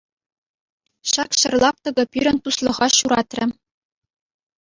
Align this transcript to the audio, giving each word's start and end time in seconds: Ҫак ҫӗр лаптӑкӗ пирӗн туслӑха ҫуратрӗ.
Ҫак 1.11 1.31
ҫӗр 1.41 1.53
лаптӑкӗ 1.63 2.03
пирӗн 2.15 2.37
туслӑха 2.47 2.87
ҫуратрӗ. 2.97 3.45